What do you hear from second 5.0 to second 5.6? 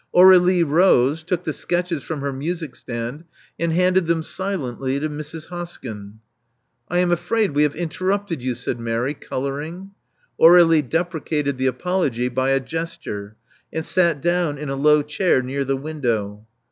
Mrs.